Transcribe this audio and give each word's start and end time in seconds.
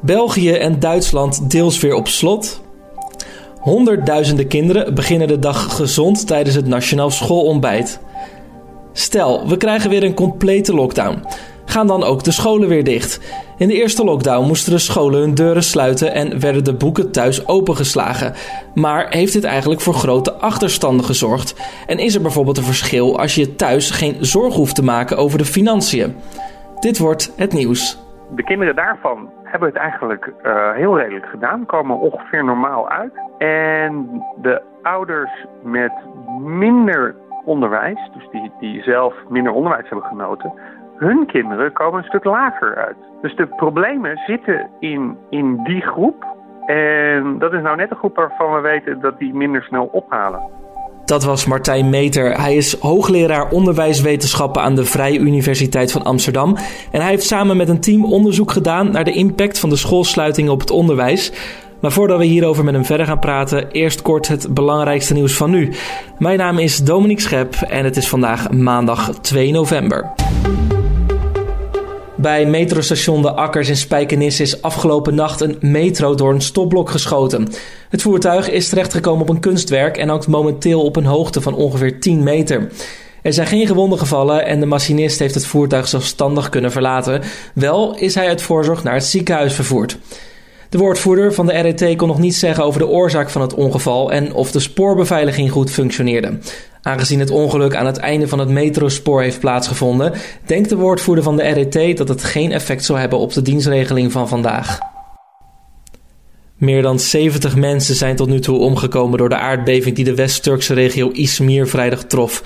België 0.00 0.52
en 0.52 0.78
Duitsland 0.78 1.50
deels 1.50 1.80
weer 1.80 1.94
op 1.94 2.08
slot. 2.08 2.62
Honderdduizenden 3.60 4.46
kinderen 4.46 4.94
beginnen 4.94 5.28
de 5.28 5.38
dag 5.38 5.76
gezond 5.76 6.26
tijdens 6.26 6.56
het 6.56 6.66
nationaal 6.66 7.10
schoolontbijt. 7.10 8.00
Stel, 8.92 9.48
we 9.48 9.56
krijgen 9.56 9.90
weer 9.90 10.04
een 10.04 10.14
complete 10.14 10.74
lockdown. 10.74 11.24
Gaan 11.64 11.86
dan 11.86 12.04
ook 12.04 12.24
de 12.24 12.30
scholen 12.30 12.68
weer 12.68 12.84
dicht? 12.84 13.20
In 13.58 13.68
de 13.68 13.74
eerste 13.74 14.04
lockdown 14.04 14.46
moesten 14.46 14.72
de 14.72 14.78
scholen 14.78 15.20
hun 15.20 15.34
deuren 15.34 15.62
sluiten 15.62 16.14
en 16.14 16.40
werden 16.40 16.64
de 16.64 16.74
boeken 16.74 17.12
thuis 17.12 17.46
opengeslagen. 17.46 18.34
Maar 18.74 19.06
heeft 19.10 19.32
dit 19.32 19.44
eigenlijk 19.44 19.80
voor 19.80 19.94
grote 19.94 20.32
achterstanden 20.32 21.04
gezorgd? 21.04 21.54
En 21.86 21.98
is 21.98 22.14
er 22.14 22.22
bijvoorbeeld 22.22 22.56
een 22.56 22.64
verschil 22.64 23.18
als 23.18 23.34
je 23.34 23.54
thuis 23.54 23.90
geen 23.90 24.16
zorg 24.20 24.54
hoeft 24.54 24.74
te 24.74 24.84
maken 24.84 25.16
over 25.16 25.38
de 25.38 25.44
financiën? 25.44 26.16
Dit 26.80 26.98
wordt 26.98 27.32
het 27.36 27.52
nieuws. 27.52 27.98
De 28.34 28.44
kinderen 28.44 28.74
daarvan 28.76 29.28
hebben 29.50 29.68
het 29.68 29.78
eigenlijk 29.78 30.32
uh, 30.42 30.72
heel 30.72 30.98
redelijk 30.98 31.26
gedaan, 31.26 31.66
komen 31.66 31.98
ongeveer 31.98 32.44
normaal 32.44 32.88
uit. 32.88 33.12
En 33.38 34.22
de 34.36 34.62
ouders 34.82 35.46
met 35.62 35.92
minder 36.40 37.14
onderwijs, 37.44 38.10
dus 38.14 38.28
die, 38.30 38.52
die 38.60 38.82
zelf 38.82 39.14
minder 39.28 39.52
onderwijs 39.52 39.88
hebben 39.88 40.08
genoten, 40.08 40.52
hun 40.96 41.26
kinderen 41.26 41.72
komen 41.72 41.98
een 41.98 42.08
stuk 42.08 42.24
lager 42.24 42.76
uit. 42.76 42.96
Dus 43.22 43.36
de 43.36 43.46
problemen 43.46 44.16
zitten 44.26 44.70
in, 44.78 45.18
in 45.30 45.64
die 45.64 45.82
groep. 45.82 46.26
En 46.66 47.38
dat 47.38 47.52
is 47.52 47.62
nou 47.62 47.76
net 47.76 47.90
een 47.90 47.96
groep 47.96 48.16
waarvan 48.16 48.54
we 48.54 48.60
weten 48.60 49.00
dat 49.00 49.18
die 49.18 49.34
minder 49.34 49.62
snel 49.62 49.86
ophalen. 49.92 50.42
Dat 51.08 51.24
was 51.24 51.44
Martijn 51.44 51.88
Meter. 51.88 52.40
Hij 52.40 52.56
is 52.56 52.76
hoogleraar 52.80 53.50
onderwijswetenschappen 53.50 54.62
aan 54.62 54.74
de 54.74 54.84
Vrije 54.84 55.18
Universiteit 55.18 55.92
van 55.92 56.02
Amsterdam. 56.02 56.56
En 56.90 57.00
hij 57.00 57.10
heeft 57.10 57.26
samen 57.26 57.56
met 57.56 57.68
een 57.68 57.80
team 57.80 58.04
onderzoek 58.04 58.50
gedaan 58.52 58.90
naar 58.90 59.04
de 59.04 59.12
impact 59.12 59.58
van 59.58 59.68
de 59.68 59.76
schoolsluiting 59.76 60.48
op 60.48 60.60
het 60.60 60.70
onderwijs. 60.70 61.32
Maar 61.80 61.92
voordat 61.92 62.18
we 62.18 62.24
hierover 62.24 62.64
met 62.64 62.74
hem 62.74 62.84
verder 62.84 63.06
gaan 63.06 63.18
praten, 63.18 63.70
eerst 63.70 64.02
kort 64.02 64.28
het 64.28 64.54
belangrijkste 64.54 65.14
nieuws 65.14 65.32
van 65.32 65.50
nu. 65.50 65.72
Mijn 66.18 66.38
naam 66.38 66.58
is 66.58 66.78
Dominique 66.84 67.22
Schep 67.22 67.54
en 67.54 67.84
het 67.84 67.96
is 67.96 68.08
vandaag 68.08 68.50
maandag 68.50 69.18
2 69.20 69.52
november. 69.52 70.27
Bij 72.20 72.46
metrostation 72.46 73.22
De 73.22 73.32
Akkers 73.32 73.68
in 73.68 73.76
Spijkenisse 73.76 74.42
is 74.42 74.62
afgelopen 74.62 75.14
nacht 75.14 75.40
een 75.40 75.56
metro 75.60 76.14
door 76.14 76.34
een 76.34 76.40
stopblok 76.40 76.90
geschoten. 76.90 77.48
Het 77.88 78.02
voertuig 78.02 78.50
is 78.50 78.68
terechtgekomen 78.68 79.22
op 79.22 79.28
een 79.28 79.40
kunstwerk 79.40 79.96
en 79.96 80.08
hangt 80.08 80.26
momenteel 80.26 80.82
op 80.82 80.96
een 80.96 81.04
hoogte 81.04 81.40
van 81.40 81.54
ongeveer 81.54 82.00
10 82.00 82.22
meter. 82.22 82.68
Er 83.22 83.32
zijn 83.32 83.46
geen 83.46 83.66
gewonden 83.66 83.98
gevallen 83.98 84.46
en 84.46 84.60
de 84.60 84.66
machinist 84.66 85.18
heeft 85.18 85.34
het 85.34 85.46
voertuig 85.46 85.88
zelfstandig 85.88 86.48
kunnen 86.48 86.72
verlaten. 86.72 87.22
Wel 87.54 87.96
is 87.96 88.14
hij 88.14 88.28
uit 88.28 88.42
voorzorg 88.42 88.82
naar 88.82 88.94
het 88.94 89.04
ziekenhuis 89.04 89.54
vervoerd. 89.54 89.98
De 90.68 90.78
woordvoerder 90.78 91.34
van 91.34 91.46
de 91.46 91.52
RET 91.52 91.96
kon 91.96 92.08
nog 92.08 92.18
niets 92.18 92.38
zeggen 92.38 92.64
over 92.64 92.80
de 92.80 92.88
oorzaak 92.88 93.30
van 93.30 93.42
het 93.42 93.54
ongeval 93.54 94.12
en 94.12 94.34
of 94.34 94.50
de 94.50 94.60
spoorbeveiliging 94.60 95.50
goed 95.50 95.70
functioneerde. 95.70 96.38
Aangezien 96.88 97.20
het 97.20 97.30
ongeluk 97.30 97.74
aan 97.74 97.86
het 97.86 97.96
einde 97.96 98.28
van 98.28 98.38
het 98.38 98.48
metrospoor 98.48 99.22
heeft 99.22 99.40
plaatsgevonden, 99.40 100.12
denkt 100.46 100.68
de 100.68 100.76
woordvoerder 100.76 101.24
van 101.24 101.36
de 101.36 101.42
RET 101.42 101.96
dat 101.96 102.08
het 102.08 102.24
geen 102.24 102.52
effect 102.52 102.84
zal 102.84 102.96
hebben 102.96 103.18
op 103.18 103.32
de 103.32 103.42
dienstregeling 103.42 104.12
van 104.12 104.28
vandaag. 104.28 104.78
Meer 106.56 106.82
dan 106.82 106.98
70 106.98 107.56
mensen 107.56 107.94
zijn 107.94 108.16
tot 108.16 108.28
nu 108.28 108.40
toe 108.40 108.58
omgekomen 108.58 109.18
door 109.18 109.28
de 109.28 109.36
aardbeving 109.36 109.96
die 109.96 110.04
de 110.04 110.14
West-Turkse 110.14 110.74
regio 110.74 111.10
Izmir 111.10 111.68
vrijdag 111.68 112.04
trof. 112.04 112.42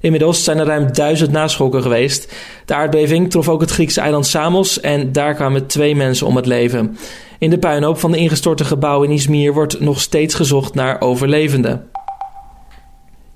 Inmiddels 0.00 0.44
zijn 0.44 0.58
er 0.58 0.66
ruim 0.66 0.92
duizend 0.92 1.30
naschokken 1.30 1.82
geweest. 1.82 2.32
De 2.64 2.74
aardbeving 2.74 3.30
trof 3.30 3.48
ook 3.48 3.60
het 3.60 3.70
Griekse 3.70 4.00
eiland 4.00 4.26
Samos 4.26 4.80
en 4.80 5.12
daar 5.12 5.34
kwamen 5.34 5.66
twee 5.66 5.96
mensen 5.96 6.26
om 6.26 6.36
het 6.36 6.46
leven. 6.46 6.96
In 7.38 7.50
de 7.50 7.58
puinhoop 7.58 7.98
van 7.98 8.12
de 8.12 8.18
ingestorte 8.18 8.64
gebouwen 8.64 9.08
in 9.08 9.14
Izmir 9.14 9.52
wordt 9.52 9.80
nog 9.80 10.00
steeds 10.00 10.34
gezocht 10.34 10.74
naar 10.74 11.00
overlevenden. 11.00 11.95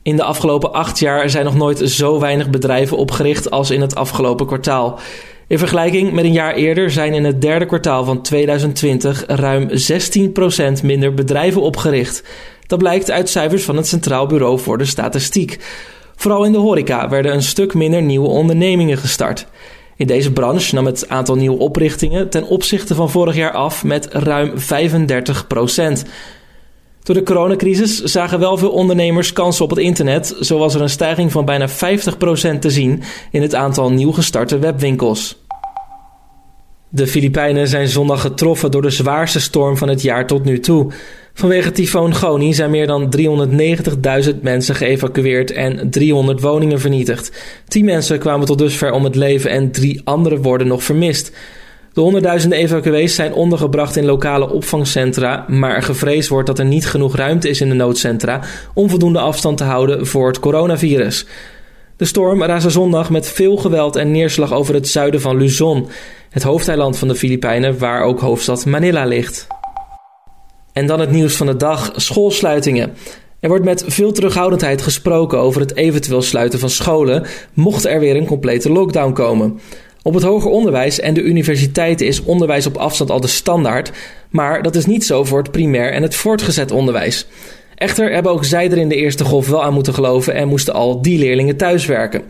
In 0.02 0.16
de 0.16 0.22
afgelopen 0.22 0.72
acht 0.72 0.98
jaar 0.98 1.30
zijn 1.30 1.44
nog 1.44 1.56
nooit 1.56 1.78
zo 1.78 2.20
weinig 2.20 2.50
bedrijven 2.50 2.96
opgericht 2.96 3.50
als 3.50 3.70
in 3.70 3.80
het 3.80 3.94
afgelopen 3.94 4.46
kwartaal. 4.46 4.98
In 5.46 5.58
vergelijking 5.58 6.12
met 6.12 6.24
een 6.24 6.32
jaar 6.32 6.54
eerder 6.54 6.90
zijn 6.90 7.14
in 7.14 7.24
het 7.24 7.42
derde 7.42 7.66
kwartaal 7.66 8.04
van 8.04 8.22
2020 8.22 9.24
ruim 9.26 9.68
16% 9.68 9.72
minder 10.82 11.14
bedrijven 11.14 11.62
opgericht. 11.62 12.24
Dat 12.66 12.78
blijkt 12.78 13.10
uit 13.10 13.28
cijfers 13.28 13.64
van 13.64 13.76
het 13.76 13.88
Centraal 13.88 14.26
Bureau 14.26 14.58
voor 14.58 14.78
de 14.78 14.84
Statistiek. 14.84 15.58
Vooral 16.16 16.44
in 16.44 16.52
de 16.52 16.58
horeca 16.58 17.08
werden 17.08 17.32
een 17.32 17.42
stuk 17.42 17.74
minder 17.74 18.02
nieuwe 18.02 18.28
ondernemingen 18.28 18.98
gestart. 18.98 19.46
In 19.96 20.06
deze 20.06 20.32
branche 20.32 20.74
nam 20.74 20.86
het 20.86 21.08
aantal 21.08 21.34
nieuwe 21.36 21.58
oprichtingen 21.58 22.28
ten 22.28 22.46
opzichte 22.46 22.94
van 22.94 23.10
vorig 23.10 23.36
jaar 23.36 23.52
af 23.52 23.84
met 23.84 24.08
ruim 24.12 24.58
35 24.58 25.46
Door 27.02 27.14
de 27.14 27.22
coronacrisis 27.22 28.02
zagen 28.02 28.38
wel 28.40 28.56
veel 28.56 28.70
ondernemers 28.70 29.32
kansen 29.32 29.64
op 29.64 29.70
het 29.70 29.78
internet. 29.78 30.36
Zo 30.40 30.58
was 30.58 30.74
er 30.74 30.80
een 30.80 30.90
stijging 30.90 31.32
van 31.32 31.44
bijna 31.44 31.68
50% 31.68 31.72
te 32.60 32.70
zien 32.70 33.02
in 33.30 33.42
het 33.42 33.54
aantal 33.54 33.92
nieuw 33.92 34.12
gestarte 34.12 34.58
webwinkels. 34.58 35.38
De 36.88 37.06
Filipijnen 37.06 37.68
zijn 37.68 37.88
zondag 37.88 38.20
getroffen 38.20 38.70
door 38.70 38.82
de 38.82 38.90
zwaarste 38.90 39.40
storm 39.40 39.76
van 39.76 39.88
het 39.88 40.02
jaar 40.02 40.26
tot 40.26 40.44
nu 40.44 40.60
toe. 40.60 40.92
Vanwege 41.34 41.72
tyfoon 41.72 42.14
Goni 42.14 42.54
zijn 42.54 42.70
meer 42.70 42.86
dan 42.86 43.14
390.000 44.24 44.40
mensen 44.40 44.74
geëvacueerd 44.74 45.50
en 45.50 45.90
300 45.90 46.40
woningen 46.40 46.80
vernietigd. 46.80 47.42
10 47.68 47.84
mensen 47.84 48.18
kwamen 48.18 48.46
tot 48.46 48.58
dusver 48.58 48.92
om 48.92 49.04
het 49.04 49.14
leven 49.14 49.50
en 49.50 49.70
drie 49.70 50.00
anderen 50.04 50.42
worden 50.42 50.66
nog 50.66 50.82
vermist. 50.82 51.32
De 51.92 52.00
honderdduizenden 52.00 52.58
evacuees 52.58 53.14
zijn 53.14 53.32
ondergebracht 53.32 53.96
in 53.96 54.04
lokale 54.04 54.50
opvangcentra, 54.50 55.44
maar 55.48 55.82
gevreesd 55.82 56.28
wordt 56.28 56.46
dat 56.46 56.58
er 56.58 56.64
niet 56.64 56.86
genoeg 56.86 57.16
ruimte 57.16 57.48
is 57.48 57.60
in 57.60 57.68
de 57.68 57.74
noodcentra 57.74 58.40
om 58.74 58.90
voldoende 58.90 59.18
afstand 59.18 59.56
te 59.56 59.64
houden 59.64 60.06
voor 60.06 60.26
het 60.26 60.38
coronavirus. 60.38 61.26
De 61.96 62.04
storm 62.04 62.42
raasde 62.42 62.70
zondag 62.70 63.10
met 63.10 63.28
veel 63.28 63.56
geweld 63.56 63.96
en 63.96 64.10
neerslag 64.10 64.52
over 64.52 64.74
het 64.74 64.88
zuiden 64.88 65.20
van 65.20 65.36
Luzon, 65.36 65.88
het 66.30 66.42
hoofdeiland 66.42 66.98
van 66.98 67.08
de 67.08 67.14
Filipijnen 67.14 67.78
waar 67.78 68.02
ook 68.02 68.20
hoofdstad 68.20 68.66
Manila 68.66 69.04
ligt. 69.04 69.46
En 70.72 70.86
dan 70.86 71.00
het 71.00 71.10
nieuws 71.10 71.36
van 71.36 71.46
de 71.46 71.56
dag: 71.56 71.92
schoolsluitingen. 71.96 72.92
Er 73.40 73.48
wordt 73.48 73.64
met 73.64 73.84
veel 73.86 74.12
terughoudendheid 74.12 74.82
gesproken 74.82 75.38
over 75.38 75.60
het 75.60 75.76
eventueel 75.76 76.22
sluiten 76.22 76.58
van 76.58 76.70
scholen, 76.70 77.26
mocht 77.52 77.84
er 77.84 78.00
weer 78.00 78.16
een 78.16 78.26
complete 78.26 78.72
lockdown 78.72 79.12
komen. 79.12 79.60
Op 80.02 80.14
het 80.14 80.22
hoger 80.22 80.50
onderwijs 80.50 81.00
en 81.00 81.14
de 81.14 81.22
universiteiten 81.22 82.06
is 82.06 82.22
onderwijs 82.22 82.66
op 82.66 82.76
afstand 82.76 83.10
al 83.10 83.20
de 83.20 83.26
standaard, 83.26 83.92
maar 84.30 84.62
dat 84.62 84.74
is 84.74 84.86
niet 84.86 85.04
zo 85.04 85.24
voor 85.24 85.38
het 85.38 85.50
primair 85.50 85.92
en 85.92 86.02
het 86.02 86.14
voortgezet 86.14 86.70
onderwijs. 86.70 87.26
Echter 87.74 88.12
hebben 88.12 88.32
ook 88.32 88.44
zij 88.44 88.70
er 88.70 88.78
in 88.78 88.88
de 88.88 88.96
eerste 88.96 89.24
golf 89.24 89.48
wel 89.48 89.64
aan 89.64 89.74
moeten 89.74 89.94
geloven 89.94 90.34
en 90.34 90.48
moesten 90.48 90.74
al 90.74 91.02
die 91.02 91.18
leerlingen 91.18 91.56
thuiswerken. 91.56 92.22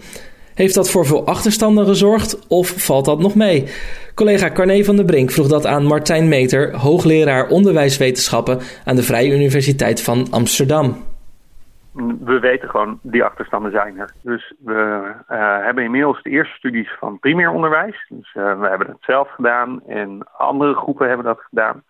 Heeft 0.55 0.75
dat 0.75 0.91
voor 0.91 1.07
veel 1.07 1.27
achterstanden 1.27 1.87
gezorgd 1.87 2.39
of 2.49 2.75
valt 2.77 3.05
dat 3.05 3.19
nog 3.19 3.35
mee? 3.35 3.65
Collega 4.15 4.51
Carne 4.51 4.85
van 4.85 4.97
der 4.97 5.05
Brink 5.05 5.31
vroeg 5.31 5.49
dat 5.49 5.67
aan 5.67 5.85
Martijn 5.85 6.29
Meter, 6.29 6.77
hoogleraar 6.77 7.49
onderwijswetenschappen 7.49 8.59
aan 8.85 8.97
de 8.97 9.03
Vrije 9.03 9.33
Universiteit 9.33 10.01
van 10.01 10.27
Amsterdam. 10.31 11.10
We 12.07 12.39
weten 12.39 12.69
gewoon, 12.69 12.99
die 13.03 13.25
achterstanden 13.25 13.71
zijn 13.73 13.99
er. 13.99 14.11
Dus 14.23 14.55
we 14.59 15.13
uh, 15.31 15.65
hebben 15.65 15.85
inmiddels 15.85 16.23
de 16.23 16.31
eerste 16.31 16.57
studies 16.57 16.97
van 16.99 17.19
primair 17.19 17.51
onderwijs. 17.51 18.07
Dus 18.09 18.35
uh, 18.35 18.61
we 18.61 18.69
hebben 18.69 18.87
het 18.87 18.97
zelf 19.01 19.31
gedaan 19.31 19.83
en 19.87 20.29
andere 20.33 20.75
groepen 20.75 21.09
hebben 21.09 21.27
dat 21.27 21.41
gedaan. 21.41 21.83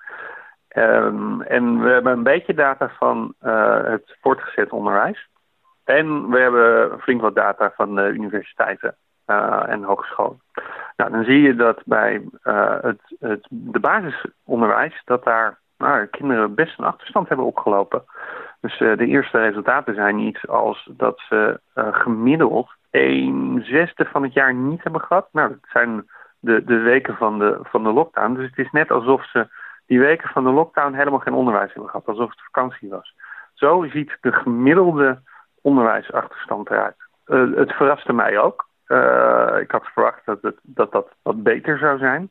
Um, 0.77 1.43
en 1.43 1.81
we 1.81 1.89
hebben 1.89 2.13
een 2.13 2.23
beetje 2.23 2.55
data 2.55 2.89
van 2.99 3.35
uh, 3.43 3.85
het 3.85 4.17
voortgezet 4.21 4.71
onderwijs. 4.71 5.29
En 5.85 6.29
we 6.29 6.39
hebben 6.39 7.01
flink 7.01 7.21
wat 7.21 7.35
data 7.35 7.73
van 7.77 7.95
de 7.95 8.09
universiteiten 8.09 8.95
en 9.67 9.83
hogescholen. 9.83 10.41
Nou, 10.97 11.11
dan 11.11 11.25
zie 11.25 11.41
je 11.41 11.55
dat 11.55 11.83
bij 11.85 12.23
het, 12.83 13.17
het, 13.21 13.47
de 13.51 13.81
basisonderwijs, 13.81 15.03
dat 15.05 15.25
daar 15.25 15.59
nou, 15.81 16.07
kinderen 16.07 16.55
best 16.55 16.79
een 16.79 16.85
achterstand 16.85 17.29
hebben 17.29 17.47
opgelopen. 17.47 18.05
Dus 18.61 18.81
uh, 18.81 18.97
de 18.97 19.07
eerste 19.07 19.39
resultaten 19.39 19.95
zijn 19.95 20.19
iets 20.19 20.49
als 20.49 20.91
dat 20.97 21.21
ze 21.29 21.61
gemiddeld 21.75 22.71
een 22.91 23.61
zesde 23.65 24.05
van 24.05 24.23
het 24.23 24.33
jaar 24.33 24.55
niet 24.55 24.83
hebben 24.83 25.01
gehad. 25.01 25.29
Nou, 25.33 25.49
dat 25.49 25.71
zijn 25.73 26.09
de, 26.39 26.65
de 26.65 26.79
weken 26.79 27.17
van 27.17 27.39
de, 27.39 27.59
van 27.63 27.83
de 27.83 27.93
lockdown. 27.93 28.35
Dus 28.35 28.49
het 28.49 28.59
is 28.59 28.71
net 28.71 28.91
alsof 28.91 29.27
ze 29.31 29.49
die 29.87 30.01
weken 30.01 30.29
van 30.29 30.45
de 30.45 30.51
lockdown 30.51 30.95
helemaal 30.95 31.19
geen 31.19 31.35
onderwijs 31.35 31.73
hebben 31.73 31.91
gehad. 31.91 32.07
Alsof 32.07 32.31
het 32.31 32.43
vakantie 32.43 32.89
was. 32.89 33.15
Zo 33.55 33.87
ziet 33.91 34.19
de 34.21 34.33
gemiddelde 34.33 35.21
onderwijsachterstand 35.63 36.71
eruit. 36.71 36.97
Uh, 37.27 37.57
het 37.57 37.73
verraste 37.73 38.13
mij 38.13 38.39
ook. 38.39 38.69
Ik 39.61 39.71
had 39.71 39.87
verwacht 39.93 40.25
dat, 40.25 40.43
het, 40.43 40.59
dat 40.63 40.93
dat 40.93 41.09
wat 41.23 41.43
beter 41.43 41.79
zou 41.79 41.99
zijn. 41.99 42.31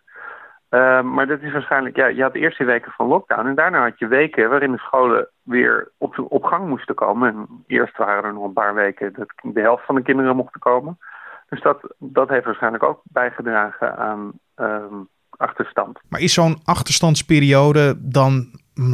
Uh, 0.69 1.01
maar 1.01 1.27
dat 1.27 1.41
is 1.41 1.51
waarschijnlijk, 1.51 1.95
ja, 1.95 2.07
je 2.07 2.21
had 2.21 2.33
de 2.33 2.39
eerste 2.39 2.63
weken 2.63 2.91
van 2.91 3.07
lockdown 3.07 3.47
en 3.47 3.55
daarna 3.55 3.83
had 3.83 3.99
je 3.99 4.07
weken 4.07 4.49
waarin 4.49 4.71
de 4.71 4.77
scholen 4.77 5.27
weer 5.43 5.91
op, 5.97 6.25
op 6.27 6.43
gang 6.43 6.67
moesten 6.67 6.95
komen. 6.95 7.29
En 7.29 7.63
eerst 7.67 7.97
waren 7.97 8.23
er 8.23 8.33
nog 8.33 8.43
een 8.43 8.53
paar 8.53 8.73
weken 8.73 9.13
dat 9.13 9.27
de 9.53 9.61
helft 9.61 9.85
van 9.85 9.95
de 9.95 10.01
kinderen 10.01 10.35
mochten 10.35 10.59
komen. 10.59 10.97
Dus 11.49 11.61
dat, 11.61 11.95
dat 11.97 12.29
heeft 12.29 12.45
waarschijnlijk 12.45 12.83
ook 12.83 13.01
bijgedragen 13.03 13.97
aan, 13.97 14.31
um, 14.55 15.07
achterstand. 15.29 15.99
Maar 16.09 16.19
is 16.19 16.33
zo'n 16.33 16.57
achterstandsperiode 16.63 17.95
dan 17.99 18.47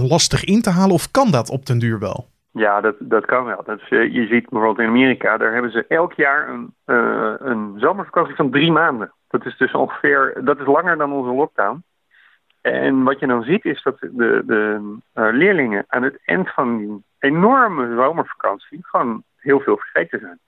lastig 0.10 0.44
in 0.44 0.62
te 0.62 0.69
halen 0.69 0.94
of 0.94 1.12
kan 1.12 1.31
dat 1.31 1.50
op 1.50 1.66
den 1.66 1.80
duur 1.80 2.00
wel? 2.00 2.28
Ja, 2.51 2.81
dat, 2.81 2.95
dat 3.00 3.25
kan 3.25 3.45
wel. 3.45 3.63
Dat 3.66 3.80
is, 3.80 3.88
je 3.89 4.28
ziet 4.30 4.50
bijvoorbeeld 4.50 4.80
in 4.80 4.88
Amerika, 4.88 5.38
daar 5.38 5.54
hebben 5.54 5.71
ze 5.71 5.86
elk 5.88 6.13
jaar 6.13 6.50
een, 6.50 6.74
uh, 6.86 7.33
een 7.38 7.74
zomervakantie 7.78 8.36
van 8.36 8.51
drie 8.51 8.71
maanden. 8.71 9.12
Dat 9.36 9.46
is 9.46 9.58
dus 9.58 9.72
ongeveer, 9.72 10.42
dat 10.44 10.60
is 10.60 10.66
langer 10.66 10.98
dan 10.98 11.14
onze 11.14 11.32
lockdown. 11.34 11.84
En 12.62 13.04
wat 13.04 13.20
je 13.20 13.28
dan 13.28 13.44
ziet 13.44 13.66
is 13.66 13.84
dat 13.84 14.00
de, 14.00 14.44
de 14.46 14.80
uh, 15.14 15.28
leerlingen 15.32 15.86
aan 15.88 16.04
het 16.04 16.20
eind 16.26 16.54
van 16.54 16.78
die 16.78 17.04
enorme 17.20 17.96
zomervakantie 17.96 18.80
gewoon 18.82 19.24
heel 19.36 19.60
veel 19.60 19.78
vergeten 19.78 20.20
zijn. 20.20 20.40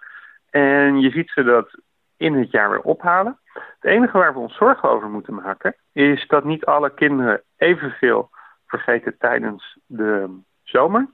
En 0.49 0.99
je 0.99 1.09
ziet 1.09 1.29
ze 1.29 1.43
dat 1.43 1.69
in 2.17 2.33
het 2.33 2.51
jaar 2.51 2.69
weer 2.69 2.81
ophalen. 2.81 3.39
Het 3.53 3.91
enige 3.91 4.17
waar 4.17 4.33
we 4.33 4.39
ons 4.39 4.55
zorgen 4.55 4.89
over 4.89 5.09
moeten 5.09 5.33
maken 5.33 5.75
is 5.91 6.27
dat 6.27 6.43
niet 6.43 6.65
alle 6.65 6.93
kinderen 6.93 7.41
evenveel 7.57 8.29
vergeten 8.67 9.17
tijdens 9.17 9.77
de 9.85 10.39
zomer 10.63 11.07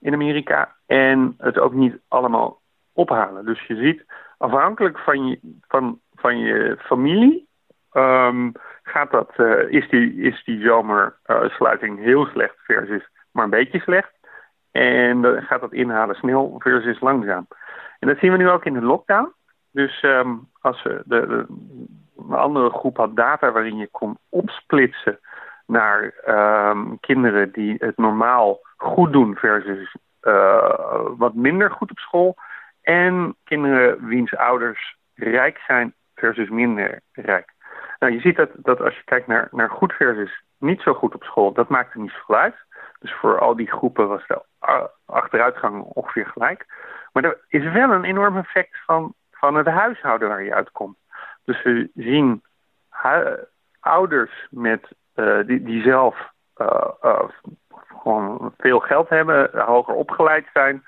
in 0.00 0.12
Amerika 0.12 0.76
en 0.86 1.34
het 1.38 1.58
ook 1.58 1.72
niet 1.72 1.98
allemaal 2.08 2.60
ophalen. 2.92 3.44
Dus 3.44 3.66
je 3.66 3.76
ziet 3.76 4.04
afhankelijk 4.40 4.98
van 4.98 5.26
je, 5.26 5.38
van, 5.68 6.00
van 6.14 6.38
je 6.38 6.76
familie 6.78 7.48
um, 7.92 8.52
gaat 8.82 9.10
dat, 9.10 9.32
uh, 9.36 9.70
is, 9.70 9.88
die, 9.88 10.14
is 10.14 10.44
die 10.44 10.62
zomersluiting 10.62 11.98
uh, 11.98 12.04
heel 12.04 12.26
slecht 12.26 12.56
versus 12.56 13.08
maar 13.32 13.44
een 13.44 13.50
beetje 13.50 13.80
slecht. 13.80 14.12
En 14.70 15.20
dan 15.20 15.42
gaat 15.42 15.60
dat 15.60 15.72
inhalen 15.72 16.14
snel 16.14 16.54
versus 16.58 17.00
langzaam. 17.00 17.46
En 17.98 18.08
dat 18.08 18.18
zien 18.18 18.32
we 18.32 18.36
nu 18.36 18.48
ook 18.48 18.64
in 18.64 18.72
de 18.72 18.82
lockdown. 18.82 19.32
Dus 19.70 20.02
um, 20.02 20.48
als 20.60 20.82
we 20.82 21.02
de, 21.04 21.26
de, 21.26 21.46
een 22.28 22.36
andere 22.36 22.70
groep 22.70 22.96
had 22.96 23.16
data 23.16 23.52
waarin 23.52 23.76
je 23.76 23.88
kon 23.90 24.18
opsplitsen 24.28 25.20
naar 25.66 26.14
um, 26.26 27.00
kinderen 27.00 27.52
die 27.52 27.74
het 27.78 27.96
normaal 27.96 28.60
goed 28.76 29.12
doen 29.12 29.36
versus 29.36 29.96
uh, 30.22 31.06
wat 31.16 31.34
minder 31.34 31.70
goed 31.70 31.90
op 31.90 31.98
school. 31.98 32.36
En 32.90 33.36
kinderen 33.44 34.06
wiens 34.06 34.36
ouders 34.36 34.96
rijk 35.14 35.58
zijn 35.66 35.94
versus 36.14 36.48
minder 36.48 37.00
rijk. 37.12 37.52
Nou, 37.98 38.12
je 38.12 38.20
ziet 38.20 38.36
dat, 38.36 38.50
dat 38.54 38.80
als 38.80 38.96
je 38.96 39.04
kijkt 39.04 39.26
naar, 39.26 39.48
naar 39.50 39.70
goed 39.70 39.92
versus 39.92 40.42
niet 40.58 40.80
zo 40.80 40.94
goed 40.94 41.14
op 41.14 41.22
school, 41.22 41.52
dat 41.52 41.68
maakt 41.68 41.94
er 41.94 42.00
niet 42.00 42.10
zoveel 42.10 42.36
uit. 42.36 42.54
Dus 42.98 43.12
voor 43.12 43.38
al 43.38 43.56
die 43.56 43.70
groepen 43.70 44.08
was 44.08 44.26
de 44.26 44.42
achteruitgang 45.06 45.82
ongeveer 45.82 46.26
gelijk. 46.26 46.66
Maar 47.12 47.24
er 47.24 47.38
is 47.48 47.72
wel 47.72 47.90
een 47.90 48.04
enorm 48.04 48.36
effect 48.36 48.78
van, 48.84 49.14
van 49.30 49.54
het 49.54 49.66
huishouden 49.66 50.28
waar 50.28 50.42
je 50.42 50.54
uitkomt. 50.54 50.96
Dus 51.44 51.62
we 51.62 51.90
zien 51.94 52.42
ouders 53.80 54.46
met, 54.50 54.92
uh, 55.14 55.46
die, 55.46 55.62
die 55.62 55.82
zelf 55.82 56.30
uh, 56.56 56.88
uh, 57.02 57.28
gewoon 58.02 58.54
veel 58.58 58.78
geld 58.78 59.08
hebben, 59.08 59.60
hoger 59.60 59.94
opgeleid 59.94 60.46
zijn. 60.52 60.84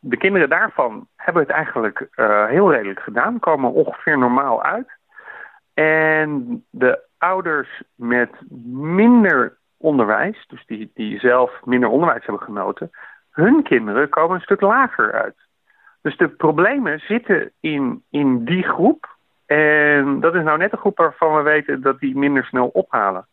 De 0.00 0.16
kinderen 0.16 0.48
daarvan 0.48 1.08
hebben 1.16 1.42
het 1.42 1.52
eigenlijk 1.52 2.08
heel 2.48 2.72
redelijk 2.72 3.00
gedaan, 3.00 3.38
komen 3.38 3.72
ongeveer 3.72 4.18
normaal 4.18 4.62
uit. 4.62 4.88
En 5.74 6.64
de 6.70 7.00
ouders 7.18 7.82
met 7.94 8.30
minder 8.74 9.58
onderwijs, 9.76 10.44
dus 10.46 10.66
die, 10.66 10.90
die 10.94 11.18
zelf 11.18 11.64
minder 11.64 11.88
onderwijs 11.88 12.26
hebben 12.26 12.42
genoten, 12.42 12.90
hun 13.30 13.62
kinderen 13.62 14.08
komen 14.08 14.36
een 14.36 14.42
stuk 14.42 14.60
lager 14.60 15.12
uit. 15.12 15.36
Dus 16.02 16.16
de 16.16 16.28
problemen 16.28 16.98
zitten 16.98 17.52
in, 17.60 18.02
in 18.10 18.44
die 18.44 18.62
groep. 18.62 19.16
En 19.46 20.20
dat 20.20 20.34
is 20.34 20.42
nou 20.42 20.58
net 20.58 20.72
een 20.72 20.78
groep 20.78 20.96
waarvan 20.96 21.36
we 21.36 21.42
weten 21.42 21.82
dat 21.82 21.98
die 21.98 22.16
minder 22.16 22.44
snel 22.44 22.68
ophalen. 22.68 23.26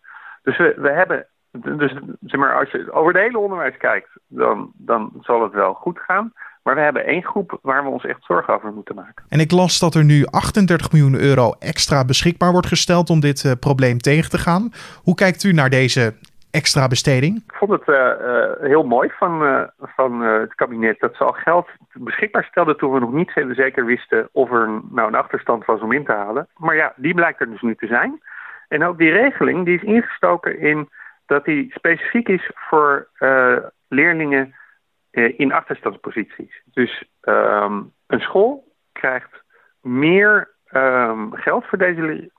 Dus 0.43 0.57
we, 0.57 0.73
we 0.77 0.89
hebben, 0.89 1.27
dus 1.51 1.93
zeg 2.25 2.39
maar, 2.39 2.59
als 2.59 2.71
je 2.71 2.91
over 2.91 3.13
het 3.13 3.21
hele 3.21 3.37
onderwijs 3.39 3.77
kijkt, 3.77 4.09
dan, 4.27 4.71
dan 4.75 5.11
zal 5.21 5.43
het 5.43 5.53
wel 5.53 5.73
goed 5.73 5.99
gaan. 5.99 6.33
Maar 6.63 6.75
we 6.75 6.81
hebben 6.81 7.05
één 7.05 7.23
groep 7.23 7.59
waar 7.61 7.83
we 7.83 7.89
ons 7.89 8.05
echt 8.05 8.23
zorgen 8.23 8.53
over 8.53 8.73
moeten 8.73 8.95
maken. 8.95 9.25
En 9.29 9.39
ik 9.39 9.51
las 9.51 9.79
dat 9.79 9.95
er 9.95 10.03
nu 10.03 10.25
38 10.25 10.91
miljoen 10.91 11.19
euro 11.19 11.53
extra 11.59 12.05
beschikbaar 12.05 12.51
wordt 12.51 12.67
gesteld 12.67 13.09
om 13.09 13.19
dit 13.19 13.43
uh, 13.43 13.51
probleem 13.59 13.97
tegen 13.97 14.29
te 14.29 14.37
gaan. 14.37 14.71
Hoe 15.03 15.15
kijkt 15.15 15.43
u 15.43 15.53
naar 15.53 15.69
deze 15.69 16.13
extra 16.51 16.87
besteding? 16.87 17.35
Ik 17.35 17.53
vond 17.53 17.71
het 17.71 17.87
uh, 17.87 17.95
uh, 17.95 18.69
heel 18.69 18.83
mooi 18.83 19.09
van, 19.17 19.43
uh, 19.43 19.61
van 19.79 20.21
het 20.21 20.55
kabinet 20.55 20.99
dat 20.99 21.15
ze 21.15 21.23
al 21.23 21.33
geld 21.33 21.67
beschikbaar 21.93 22.43
stelde 22.43 22.75
toen 22.75 22.93
we 22.93 22.99
nog 22.99 23.11
niet 23.11 23.31
zeker 23.51 23.85
wisten 23.85 24.29
of 24.31 24.51
er 24.51 24.69
nou 24.91 25.07
een 25.07 25.15
achterstand 25.15 25.65
was 25.65 25.81
om 25.81 25.91
in 25.91 26.05
te 26.05 26.11
halen. 26.11 26.47
Maar 26.57 26.75
ja, 26.75 26.93
die 26.95 27.13
blijkt 27.13 27.39
er 27.39 27.49
dus 27.49 27.61
nu 27.61 27.75
te 27.75 27.87
zijn. 27.87 28.21
En 28.67 28.83
ook 28.83 28.97
die 28.97 29.11
regeling 29.11 29.65
die 29.65 29.75
is 29.75 29.83
ingestoken 29.83 30.59
in 30.59 30.89
dat 31.27 31.45
die 31.45 31.71
specifiek 31.73 32.27
is 32.27 32.51
voor 32.53 33.07
leerlingen 33.87 34.55
in 35.11 35.51
achterstandsposities. 35.51 36.61
Dus 36.65 37.03
um, 37.21 37.91
een 38.07 38.19
school 38.19 38.75
krijgt 38.91 39.43
meer 39.81 40.49
um, 40.71 41.33
geld 41.33 41.65
voor 41.65 41.77
deze 41.77 42.29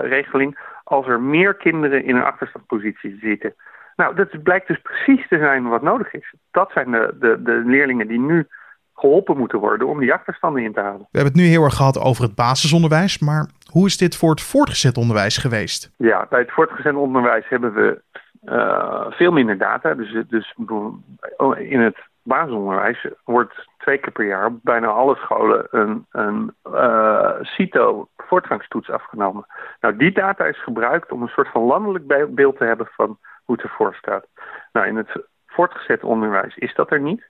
regeling 0.00 0.58
als 0.84 1.06
er 1.06 1.20
meer 1.20 1.54
kinderen 1.54 2.04
in 2.04 2.16
een 2.16 2.24
achterstandspositie 2.24 3.18
zitten. 3.20 3.54
Nou, 3.96 4.14
dat 4.14 4.42
blijkt 4.42 4.66
dus 4.66 4.80
precies 4.82 5.28
te 5.28 5.38
zijn 5.38 5.68
wat 5.68 5.82
nodig 5.82 6.12
is. 6.12 6.34
Dat 6.50 6.70
zijn 6.72 6.90
de, 6.90 7.16
de, 7.20 7.42
de 7.42 7.62
leerlingen 7.64 8.08
die 8.08 8.20
nu 8.20 8.46
geholpen 8.94 9.36
moeten 9.36 9.58
worden 9.58 9.86
om 9.86 9.98
die 10.00 10.12
achterstanden 10.12 10.62
in 10.62 10.72
te 10.72 10.80
halen. 10.80 10.98
We 10.98 11.18
hebben 11.18 11.32
het 11.32 11.42
nu 11.42 11.48
heel 11.48 11.64
erg 11.64 11.74
gehad 11.74 12.00
over 12.00 12.22
het 12.22 12.34
basisonderwijs, 12.34 13.18
maar 13.18 13.50
hoe 13.70 13.86
is 13.86 13.96
dit 13.96 14.16
voor 14.16 14.30
het 14.30 14.40
voortgezet 14.40 14.96
onderwijs 14.96 15.36
geweest? 15.36 15.92
Ja, 15.96 16.26
bij 16.30 16.40
het 16.40 16.52
voortgezet 16.52 16.94
onderwijs 16.94 17.48
hebben 17.48 17.74
we 17.74 18.02
uh, 18.46 19.06
veel 19.10 19.32
minder 19.32 19.58
data. 19.58 19.94
Dus, 19.94 20.24
dus 20.28 20.54
in 21.56 21.80
het 21.80 21.96
basisonderwijs 22.22 23.06
wordt 23.24 23.68
twee 23.78 23.98
keer 23.98 24.12
per 24.12 24.26
jaar 24.26 24.46
op 24.46 24.58
bijna 24.62 24.86
alle 24.86 25.16
scholen 25.16 25.66
een, 25.70 26.06
een 26.10 26.54
uh, 26.68 27.32
CITO 27.40 28.08
voortgangstoets 28.16 28.90
afgenomen. 28.90 29.46
Nou, 29.80 29.96
die 29.96 30.12
data 30.12 30.44
is 30.44 30.62
gebruikt 30.62 31.12
om 31.12 31.22
een 31.22 31.28
soort 31.28 31.48
van 31.48 31.62
landelijk 31.62 32.34
beeld 32.34 32.56
te 32.56 32.64
hebben 32.64 32.88
van 32.90 33.18
hoe 33.44 33.56
het 33.56 33.64
ervoor 33.64 33.94
staat. 33.94 34.26
Nou, 34.72 34.86
in 34.86 34.96
het 34.96 35.26
voortgezet 35.46 36.04
onderwijs 36.04 36.56
is 36.56 36.74
dat 36.74 36.90
er 36.90 37.00
niet. 37.00 37.24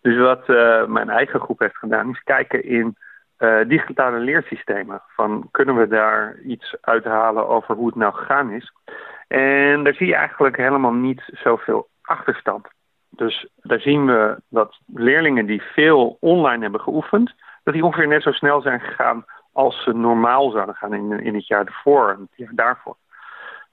Dus 0.00 0.18
wat 0.18 0.48
uh, 0.48 0.86
mijn 0.86 1.10
eigen 1.10 1.40
groep 1.40 1.58
heeft 1.58 1.76
gedaan, 1.76 2.10
is 2.10 2.22
kijken 2.22 2.64
in 2.64 2.96
uh, 3.40 3.68
digitale 3.68 4.18
leersystemen. 4.18 5.02
Van 5.06 5.48
kunnen 5.50 5.76
we 5.76 5.88
daar 5.88 6.38
iets 6.44 6.76
uithalen 6.80 7.48
over 7.48 7.74
hoe 7.74 7.86
het 7.86 7.94
nou 7.94 8.14
gegaan 8.14 8.50
is? 8.50 8.72
En 9.28 9.84
daar 9.84 9.94
zie 9.94 10.06
je 10.06 10.14
eigenlijk 10.14 10.56
helemaal 10.56 10.92
niet 10.92 11.22
zoveel 11.26 11.88
achterstand. 12.02 12.68
Dus 13.10 13.48
daar 13.56 13.80
zien 13.80 14.06
we 14.06 14.42
dat 14.48 14.78
leerlingen 14.86 15.46
die 15.46 15.62
veel 15.62 16.16
online 16.20 16.62
hebben 16.62 16.80
geoefend, 16.80 17.34
dat 17.62 17.74
die 17.74 17.84
ongeveer 17.84 18.08
net 18.08 18.22
zo 18.22 18.32
snel 18.32 18.60
zijn 18.60 18.80
gegaan 18.80 19.24
als 19.52 19.82
ze 19.82 19.92
normaal 19.92 20.50
zouden 20.50 20.74
gaan 20.74 20.94
in, 20.94 21.20
in 21.20 21.34
het 21.34 21.46
jaar 21.46 21.64
ervoor 21.64 22.10
en 22.10 22.20
het 22.20 22.36
jaar 22.36 22.54
daarvoor. 22.54 22.96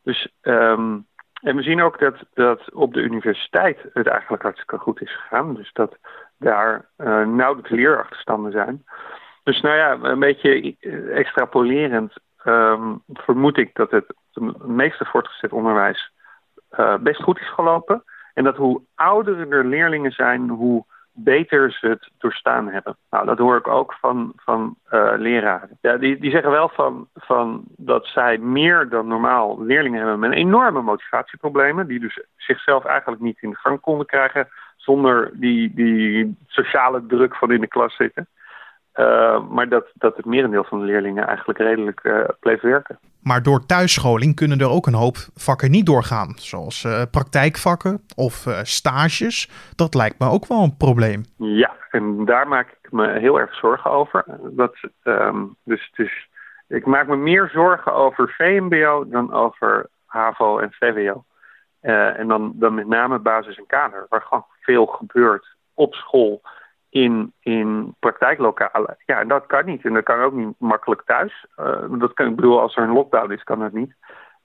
Dus, 0.04 0.28
um, 0.42 1.06
en 1.42 1.56
we 1.56 1.62
zien 1.62 1.82
ook 1.82 2.00
dat, 2.00 2.16
dat 2.34 2.74
op 2.74 2.94
de 2.94 3.02
universiteit 3.02 3.80
het 3.94 4.08
eigenlijk 4.08 4.44
hartstikke 4.44 4.78
goed 4.78 5.02
is 5.02 5.16
gegaan. 5.16 5.54
Dus 5.54 5.74
dat 5.74 5.98
daar 6.38 6.86
uh, 6.98 7.26
nauwelijks 7.26 7.70
leerachterstanden 7.70 8.52
zijn. 8.52 8.86
Dus 9.48 9.62
nou 9.62 9.76
ja, 9.76 9.98
een 10.02 10.20
beetje 10.20 10.76
extrapolerend 11.14 12.14
um, 12.46 13.02
vermoed 13.14 13.58
ik 13.58 13.70
dat 13.74 13.92
het, 13.92 14.14
meeste 14.66 15.06
voortgezet 15.06 15.52
onderwijs 15.52 16.12
uh, 16.80 16.98
best 16.98 17.22
goed 17.22 17.40
is 17.40 17.50
gelopen. 17.50 18.04
En 18.34 18.44
dat 18.44 18.56
hoe 18.56 18.82
ouder 18.96 19.52
er 19.52 19.66
leerlingen 19.66 20.12
zijn, 20.12 20.50
hoe 20.50 20.86
beter 21.12 21.72
ze 21.72 21.88
het 21.88 22.10
doorstaan 22.18 22.68
hebben. 22.68 22.98
Nou, 23.10 23.26
dat 23.26 23.38
hoor 23.38 23.58
ik 23.58 23.68
ook 23.68 23.94
van, 23.94 24.34
van 24.36 24.76
uh, 24.92 25.14
leraren. 25.18 25.78
Ja, 25.82 25.98
die, 25.98 26.18
die 26.18 26.32
zeggen 26.32 26.52
wel 26.52 26.70
van, 26.70 27.08
van 27.14 27.64
dat 27.68 28.06
zij 28.06 28.38
meer 28.38 28.90
dan 28.90 29.08
normaal 29.08 29.64
leerlingen 29.64 30.00
hebben 30.00 30.20
met 30.20 30.32
enorme 30.32 30.82
motivatieproblemen, 30.82 31.88
die 31.88 32.00
dus 32.00 32.20
zichzelf 32.38 32.86
eigenlijk 32.86 33.22
niet 33.22 33.42
in 33.42 33.50
de 33.50 33.58
gang 33.58 33.80
konden 33.80 34.06
krijgen 34.06 34.48
zonder 34.76 35.32
die, 35.34 35.74
die 35.74 36.38
sociale 36.48 37.06
druk 37.06 37.36
van 37.36 37.52
in 37.52 37.62
de 37.62 37.68
klas 37.68 37.96
zitten. 37.96 38.28
Uh, 38.98 39.50
maar 39.50 39.70
dat, 39.70 39.86
dat 39.94 40.18
het 40.18 40.26
merendeel 40.26 40.64
van 40.64 40.80
de 40.80 40.86
leerlingen 40.86 41.28
eigenlijk 41.28 41.60
redelijk 41.60 42.00
uh, 42.04 42.24
bleef 42.40 42.62
werken. 42.62 43.00
Maar 43.24 43.44
door 43.44 43.66
thuisscholing 43.66 44.36
kunnen 44.36 44.60
er 44.60 44.70
ook 44.70 44.88
een 44.88 44.94
hoop 44.94 45.16
vakken 45.36 45.72
niet 45.72 45.86
doorgaan. 45.86 46.34
Zoals 46.36 46.84
uh, 46.84 47.02
praktijkvakken 47.12 48.02
of 48.16 48.46
stages. 48.62 49.50
Dat 49.76 49.94
lijkt 49.94 50.20
me 50.20 50.30
ook 50.30 50.48
wel 50.48 50.64
een 50.64 50.78
probleem. 50.78 51.24
Ja, 51.38 51.76
en 51.92 52.26
daar 52.26 52.48
maak 52.48 52.78
ik 52.82 52.92
me 52.92 53.20
heel 53.20 53.40
erg 53.40 53.56
zorgen 53.56 53.92
over. 53.92 54.26
Dat, 54.42 54.76
um, 55.04 55.56
dus, 55.64 55.92
dus 55.96 56.28
ik 56.68 56.86
maak 56.86 57.08
me 57.08 57.16
meer 57.16 57.50
zorgen 57.54 57.94
over 57.94 58.34
VMBO 58.38 59.08
dan 59.08 59.34
over 59.34 59.90
HAVO 60.06 60.60
en 60.60 60.72
VWO. 60.72 61.24
en 61.82 62.28
dan, 62.28 62.52
dan 62.56 62.74
met 62.74 62.88
name 62.88 63.20
basis 63.20 63.58
en 63.58 63.66
kader, 63.68 64.06
waar 64.10 64.22
gewoon 64.22 64.46
veel 64.62 64.86
gebeurt 64.86 65.56
op 65.74 65.94
school 65.94 66.42
in, 66.90 67.34
in 67.40 67.96
praktijklokalen. 68.00 68.98
Ja, 69.06 69.20
en 69.20 69.28
dat 69.28 69.46
kan 69.46 69.66
niet. 69.66 69.86
En 69.86 69.94
dat 69.94 70.04
kan 70.04 70.22
ook 70.22 70.34
niet 70.34 70.56
makkelijk 70.58 71.02
thuis. 71.06 71.46
Uh, 71.60 72.00
dat 72.00 72.14
kan, 72.14 72.28
ik 72.28 72.36
bedoel, 72.36 72.62
als 72.62 72.76
er 72.76 72.84
een 72.84 72.94
lockdown 72.94 73.32
is, 73.32 73.44
kan 73.44 73.60
dat 73.60 73.72
niet. 73.72 73.96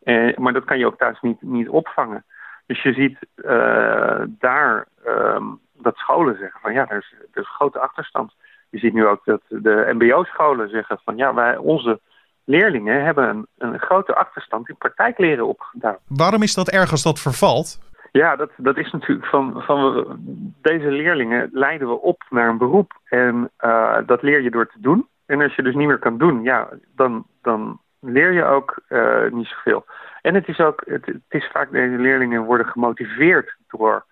Uh, 0.05 0.37
maar 0.37 0.53
dat 0.53 0.65
kan 0.65 0.79
je 0.79 0.87
ook 0.87 0.99
thuis 0.99 1.21
niet, 1.21 1.43
niet 1.43 1.69
opvangen. 1.69 2.25
Dus 2.67 2.83
je 2.83 2.93
ziet 2.93 3.19
uh, 3.37 4.23
daar 4.27 4.87
um, 5.07 5.61
dat 5.73 5.97
scholen 5.97 6.37
zeggen 6.39 6.61
van 6.61 6.73
ja, 6.73 6.89
er 6.89 6.97
is, 6.97 7.15
er 7.33 7.41
is 7.41 7.55
grote 7.55 7.79
achterstand. 7.79 8.33
Je 8.71 8.79
ziet 8.79 8.93
nu 8.93 9.07
ook 9.07 9.25
dat 9.25 9.41
de 9.49 9.91
mbo-scholen 9.93 10.69
zeggen 10.69 11.01
van 11.05 11.17
ja, 11.17 11.35
wij, 11.35 11.57
onze 11.57 12.01
leerlingen 12.45 13.05
hebben 13.05 13.29
een, 13.29 13.47
een 13.59 13.79
grote 13.79 14.15
achterstand 14.15 14.69
in 14.69 14.77
praktijkleren 14.77 15.47
opgedaan. 15.47 15.97
Waarom 16.07 16.43
is 16.43 16.55
dat 16.55 16.69
erg 16.69 16.91
als 16.91 17.03
dat 17.03 17.21
vervalt? 17.21 17.82
Ja, 18.13 18.37
dat, 18.37 18.51
dat 18.57 18.77
is 18.77 18.91
natuurlijk 18.91 19.27
van, 19.27 19.63
van 19.63 20.17
deze 20.63 20.91
leerlingen 20.91 21.49
leiden 21.53 21.89
we 21.89 22.01
op 22.01 22.23
naar 22.31 22.49
een 22.49 22.59
beroep. 22.59 22.93
En 23.05 23.51
uh, 23.61 23.99
dat 24.07 24.23
leer 24.23 24.41
je 24.41 24.51
door 24.51 24.67
te 24.67 24.81
doen. 24.81 25.09
En 25.27 25.41
als 25.41 25.55
je 25.55 25.63
dus 25.63 25.75
niet 25.75 25.87
meer 25.87 25.99
kan 25.99 26.19
doen, 26.19 26.43
ja, 26.43 26.69
dan, 26.95 27.27
dan 27.43 27.81
leer 28.01 28.33
je 28.33 28.45
ook 28.45 28.81
uh, 28.89 29.31
niet 29.31 29.47
zoveel. 29.47 29.85
En 30.23 30.35
het 30.35 30.49
is 30.49 30.61
ook, 30.61 30.83
het, 30.87 31.07
het, 31.07 31.23
is 31.29 31.49
vaak, 31.53 31.71
deze 31.71 31.99
leerlingen 31.99 32.45
worden 32.45 32.67
gemotiveerd 32.67 33.57
door, 33.69 34.05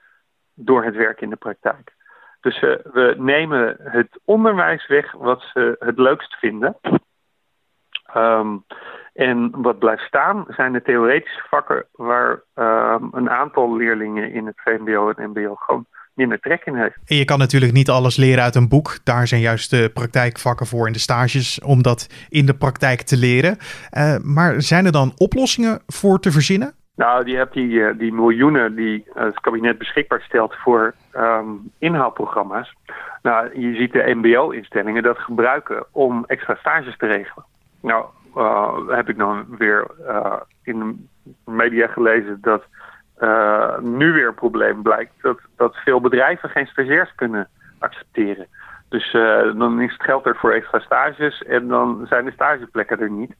door 0.54 0.84
het 0.84 0.96
werk 0.96 1.20
in 1.20 1.30
de 1.30 1.36
praktijk. 1.36 1.92
Dus 2.40 2.62
uh, 2.62 2.76
we 2.92 3.14
nemen 3.18 3.76
het 3.78 4.20
onderwijs 4.24 4.86
weg 4.86 5.12
wat 5.12 5.42
ze 5.52 5.76
het 5.78 5.98
leukst 5.98 6.34
vinden. 6.34 6.76
Um, 8.16 8.64
en 9.14 9.62
wat 9.62 9.78
blijft 9.78 10.02
staan 10.02 10.44
zijn 10.48 10.72
de 10.72 10.82
theoretische 10.82 11.42
vakken 11.48 11.86
waar 11.92 12.42
een 13.20 13.30
aantal 13.30 13.76
leerlingen 13.76 14.32
in 14.32 14.46
het 14.46 14.60
VMBO 14.64 15.10
en 15.10 15.30
MBO 15.30 15.54
gewoon 15.54 15.86
minder 16.14 16.40
trek 16.40 16.64
in 16.64 16.74
heeft. 16.74 16.96
En 17.06 17.16
je 17.16 17.24
kan 17.24 17.38
natuurlijk 17.38 17.72
niet 17.72 17.88
alles 17.88 18.16
leren 18.16 18.42
uit 18.42 18.54
een 18.54 18.68
boek. 18.68 18.98
Daar 19.04 19.26
zijn 19.26 19.40
juist 19.40 19.70
de 19.70 19.90
praktijkvakken 19.94 20.66
voor 20.66 20.86
in 20.86 20.92
de 20.92 20.98
stages 20.98 21.60
om 21.60 21.82
dat 21.82 22.26
in 22.28 22.46
de 22.46 22.54
praktijk 22.54 23.00
te 23.02 23.16
leren. 23.16 23.56
Uh, 23.92 24.16
maar 24.22 24.62
zijn 24.62 24.86
er 24.86 24.92
dan 24.92 25.12
oplossingen 25.16 25.80
voor 25.86 26.20
te 26.20 26.30
verzinnen? 26.30 26.74
Nou, 26.96 27.30
je 27.30 27.36
hebt 27.36 27.54
die, 27.54 27.70
uh, 27.70 27.98
die 27.98 28.12
miljoenen 28.12 28.74
die 28.74 29.04
het 29.12 29.40
kabinet 29.40 29.78
beschikbaar 29.78 30.20
stelt 30.20 30.54
voor 30.54 30.94
um, 31.16 31.70
inhaalprogramma's. 31.78 32.74
Nou, 33.22 33.60
je 33.60 33.74
ziet 33.74 33.92
de 33.92 34.14
MBO-instellingen 34.14 35.02
dat 35.02 35.18
gebruiken 35.18 35.84
om 35.92 36.24
extra 36.26 36.54
stages 36.54 36.96
te 36.96 37.06
regelen. 37.06 37.44
Nou, 37.80 38.04
uh, 38.36 38.88
heb 38.88 39.08
ik 39.08 39.16
dan 39.16 39.44
weer 39.58 39.86
uh, 40.08 40.36
in 40.62 40.78
de 40.78 40.94
media 41.52 41.86
gelezen 41.86 42.38
dat 42.40 42.62
uh, 43.20 43.78
nu 43.78 44.12
weer 44.12 44.28
een 44.28 44.34
probleem 44.34 44.82
blijkt 44.82 45.12
dat, 45.22 45.38
dat 45.56 45.76
veel 45.76 46.00
bedrijven 46.00 46.48
geen 46.48 46.66
stagiairs 46.66 47.14
kunnen 47.14 47.48
accepteren. 47.78 48.46
Dus 48.88 49.12
dan 49.56 49.80
is 49.80 49.92
het 49.92 50.02
geld 50.02 50.26
er 50.26 50.36
voor 50.36 50.52
extra 50.52 50.78
stages 50.78 51.42
en 51.42 51.68
dan 51.68 52.06
zijn 52.08 52.24
de 52.24 52.30
stageplekken 52.30 53.00
er 53.00 53.10
niet. 53.10 53.34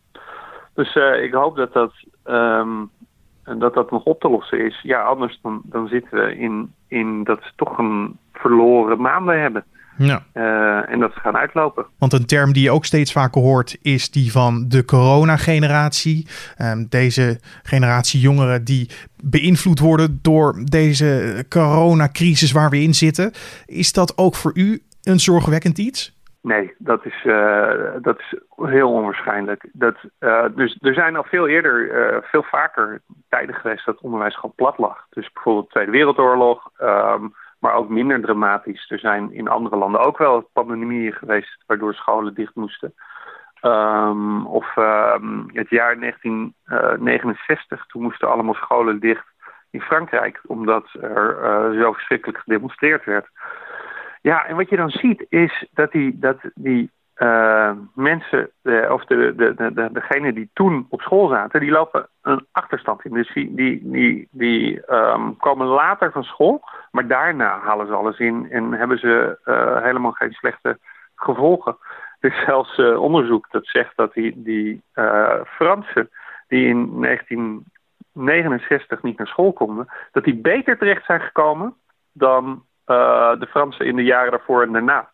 Dus 0.75 0.97
ik 0.97 1.33
hoop 1.33 1.57
dat 1.57 1.73
dat, 1.73 1.93
um, 2.25 2.91
dat 3.45 3.75
dat 3.75 3.91
nog 3.91 4.05
op 4.05 4.21
te 4.21 4.29
lossen 4.29 4.65
is. 4.65 4.81
Ja, 4.83 5.03
anders 5.03 5.39
dan, 5.43 5.63
dan 5.65 5.89
zitten 5.89 6.25
we 6.25 6.37
in, 6.37 6.75
in 6.89 7.25
dat 7.25 7.43
ze 7.43 7.51
toch 7.57 7.79
een 7.79 8.19
verloren 8.33 9.01
maanden 9.01 9.41
hebben. 9.41 9.65
Ja. 10.03 10.23
Uh, 10.35 10.93
en 10.93 10.99
dat 10.99 11.13
ze 11.13 11.21
gaan 11.21 11.37
uitlopen. 11.37 11.87
Want 11.99 12.13
een 12.13 12.27
term 12.27 12.53
die 12.53 12.63
je 12.63 12.71
ook 12.71 12.85
steeds 12.85 13.13
vaker 13.13 13.43
hoort 13.43 13.79
is 13.83 14.11
die 14.11 14.33
van 14.33 14.65
de 14.69 14.85
coronageneratie. 14.85 16.27
Um, 16.59 16.87
deze 16.89 17.41
generatie 17.63 18.21
jongeren 18.21 18.65
die 18.65 18.91
beïnvloed 19.23 19.79
worden 19.79 20.19
door 20.23 20.63
deze 20.65 21.45
coronacrisis 21.49 22.53
waar 22.53 22.71
we 22.71 22.81
in 22.81 22.95
zitten. 22.95 23.33
Is 23.67 23.93
dat 23.93 24.19
ook 24.19 24.35
voor 24.35 24.53
u 24.55 24.83
een 25.03 25.21
zorgwekkend 25.21 25.79
iets? 25.79 26.19
Nee, 26.43 26.75
dat 26.79 27.05
is, 27.05 27.25
uh, 27.25 27.71
dat 28.03 28.19
is 28.19 28.35
heel 28.57 28.93
onwaarschijnlijk. 28.93 29.69
Dat, 29.73 29.97
uh, 30.21 30.45
dus 30.55 30.79
er 30.81 30.95
zijn 30.95 31.17
al 31.17 31.25
veel 31.25 31.49
eerder, 31.49 32.11
uh, 32.13 32.17
veel 32.23 32.43
vaker 32.43 33.03
tijden 33.29 33.55
geweest 33.55 33.87
dat 33.87 34.01
onderwijs 34.01 34.35
gewoon 34.35 34.55
plat 34.57 34.79
lag. 34.79 35.07
Dus 35.11 35.33
bijvoorbeeld 35.33 35.67
de 35.67 35.73
Tweede 35.73 35.91
Wereldoorlog, 35.91 36.71
um, 36.83 37.35
maar 37.61 37.75
ook 37.75 37.89
minder 37.89 38.21
dramatisch. 38.21 38.91
Er 38.91 38.99
zijn 38.99 39.33
in 39.33 39.49
andere 39.49 39.77
landen 39.77 40.01
ook 40.01 40.19
wel 40.19 40.51
pandemieën 40.53 41.13
geweest 41.13 41.65
waardoor 41.67 41.95
scholen 41.95 42.35
dicht 42.35 42.55
moesten. 42.55 42.95
Um, 43.63 44.47
of 44.47 44.77
um, 44.77 45.47
het 45.53 45.69
jaar 45.69 46.01
1969, 46.01 47.87
toen 47.87 48.03
moesten 48.03 48.29
allemaal 48.29 48.55
scholen 48.55 49.01
dicht 49.01 49.27
in 49.71 49.81
Frankrijk, 49.81 50.41
omdat 50.47 50.89
er 51.01 51.39
uh, 51.43 51.71
zo 51.83 51.93
verschrikkelijk 51.93 52.39
gedemonstreerd 52.39 53.05
werd. 53.05 53.29
Ja, 54.23 54.47
en 54.47 54.57
wat 54.57 54.69
je 54.69 54.77
dan 54.77 54.91
ziet 54.91 55.27
is 55.29 55.67
dat 55.73 55.93
die, 55.93 56.19
dat 56.19 56.39
die 56.55 56.91
uh, 57.23 57.71
mensen, 57.95 58.51
de, 58.63 58.89
of 58.91 59.05
de, 59.05 59.35
de, 59.37 59.55
de, 59.55 59.73
de, 59.73 59.89
degene 59.93 60.33
die 60.33 60.51
toen 60.53 60.87
op 60.89 61.01
school 61.01 61.29
zaten, 61.29 61.61
die 61.61 61.71
lopen 61.71 62.09
een 62.23 62.47
achterstand 62.53 63.05
in. 63.05 63.13
Dus 63.13 63.33
die, 63.33 63.55
die, 63.55 64.29
die, 64.31 64.93
um, 64.95 65.37
komen 65.37 65.67
later 65.67 66.13
van 66.13 66.25
school, 66.25 66.63
maar 66.91 67.07
daarna 67.07 67.59
halen 67.59 67.87
ze 67.87 67.93
alles 67.93 68.19
in 68.19 68.51
en 68.51 68.73
hebben 68.73 68.99
ze 68.99 69.39
uh, 69.45 69.83
helemaal 69.83 70.13
geen 70.13 70.33
slechte 70.33 70.79
gevolgen. 71.15 71.77
Er 72.21 72.33
is 72.33 72.45
zelfs 72.45 72.79
onderzoek 72.79 73.51
dat 73.51 73.67
zegt 73.67 73.97
dat 73.97 74.13
die, 74.13 74.43
die 74.43 74.83
Fransen 75.45 76.11
die 76.49 76.67
in 76.67 77.01
1969 77.01 79.03
niet 79.03 79.19
naar 79.19 79.27
school 79.27 79.53
konden, 79.53 79.89
dat 80.13 80.25
die 80.25 80.37
beter 80.37 80.79
terecht 80.79 81.05
zijn 81.05 81.21
gekomen 81.21 81.75
dan 82.13 82.65
de 82.85 83.47
Fransen 83.51 83.87
in 83.87 83.97
de 83.97 84.05
jaren 84.05 84.31
daarvoor 84.31 84.63
en 84.63 84.73
daarna. 84.73 85.09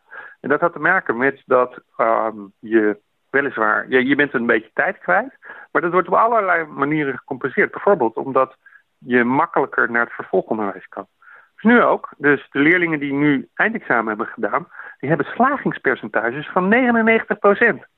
En 0.47 0.53
dat 0.53 0.61
had 0.61 0.73
te 0.73 0.79
maken 0.79 1.17
met 1.17 1.43
dat 1.47 1.81
um, 1.97 2.53
je 2.59 2.99
weliswaar, 3.31 3.89
je, 3.89 4.07
je 4.07 4.15
bent 4.15 4.35
een 4.35 4.47
beetje 4.47 4.71
tijd 4.75 4.99
kwijt, 4.99 5.39
maar 5.73 5.83
dat 5.83 5.93
wordt 5.93 6.09
op 6.09 6.15
allerlei 6.15 6.65
manieren 6.65 7.19
gecompenseerd. 7.19 7.71
Bijvoorbeeld 7.71 8.17
omdat 8.17 8.57
je 8.99 9.25
makkelijker 9.25 9.91
naar 9.91 10.05
het 10.05 10.13
vervolgonderwijs 10.13 10.89
kan. 10.89 11.07
Dus 11.55 11.63
nu 11.63 11.83
ook. 11.83 12.09
Dus 12.17 12.49
de 12.51 12.59
leerlingen 12.59 12.99
die 12.99 13.13
nu 13.13 13.49
eindexamen 13.55 14.07
hebben 14.07 14.27
gedaan, 14.27 14.69
die 14.99 15.09
hebben 15.09 15.27
slagingspercentages 15.27 16.49
van 16.49 16.75
99% 16.75 17.89